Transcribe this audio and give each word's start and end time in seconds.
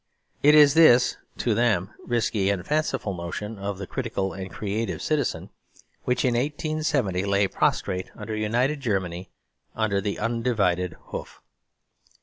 It 0.41 0.55
is 0.55 0.73
this, 0.73 1.17
to 1.37 1.53
them, 1.53 1.91
risky 2.03 2.49
and 2.49 2.65
fanciful 2.65 3.13
notion 3.13 3.59
of 3.59 3.77
the 3.77 3.85
critical 3.85 4.33
and 4.33 4.49
creative 4.49 4.99
Citizen, 4.99 5.51
which 6.05 6.25
in 6.25 6.33
1870 6.33 7.23
lay 7.25 7.47
prostrate 7.47 8.09
under 8.15 8.35
United 8.35 8.79
Germany 8.79 9.29
under 9.75 10.01
the 10.01 10.17
undivided 10.17 10.97
hoof. 11.09 11.39